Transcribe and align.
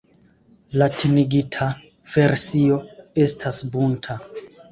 Latinigita 0.81 1.67
versio 2.15 2.81
estas 3.27 3.63
"Bunta". 3.77 4.19